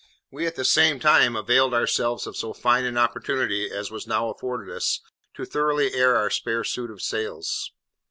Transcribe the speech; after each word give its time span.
We 0.31 0.47
at 0.47 0.55
the 0.55 0.65
same 0.65 0.99
time 0.99 1.35
availed 1.35 1.75
ourselves 1.75 2.25
of 2.25 2.35
so 2.35 2.53
fine 2.53 2.85
an 2.85 2.97
opportunity 2.97 3.69
as 3.69 3.91
was 3.91 4.07
now 4.07 4.29
afforded 4.31 4.75
us, 4.75 4.99
to 5.35 5.45
thoroughly 5.45 5.93
air 5.93 6.15
our 6.15 6.31
spare 6.31 6.63
suit 6.63 6.89
of 6.89 7.03
sails. 7.03 7.71